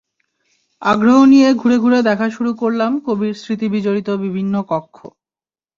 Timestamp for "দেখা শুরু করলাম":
2.01-2.91